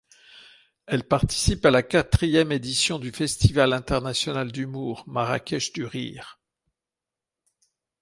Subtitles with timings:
[0.87, 6.39] Elle participe à la quatrième édition du festival international d'humour Marrakech du rire.